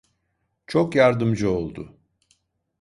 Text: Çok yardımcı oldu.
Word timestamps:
Çok 0.67 0.95
yardımcı 0.95 1.49
oldu. 1.51 1.97